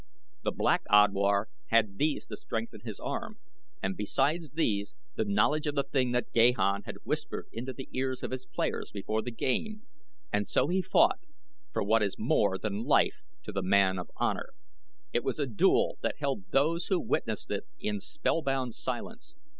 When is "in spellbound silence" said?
17.79-19.35